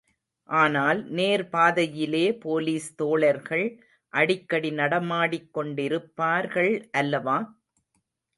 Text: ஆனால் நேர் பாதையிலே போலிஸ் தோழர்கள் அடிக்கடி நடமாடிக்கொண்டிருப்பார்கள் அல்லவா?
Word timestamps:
ஆனால் 0.49 1.09
நேர் 1.09 1.49
பாதையிலே 1.49 2.39
போலிஸ் 2.43 2.95
தோழர்கள் 2.95 3.79
அடிக்கடி 4.13 4.71
நடமாடிக்கொண்டிருப்பார்கள் 4.71 6.89
அல்லவா? 6.93 7.53